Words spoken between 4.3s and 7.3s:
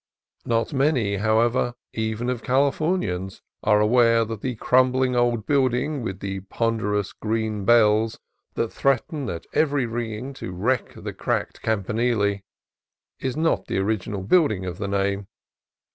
the crumbling old building, with the ponderous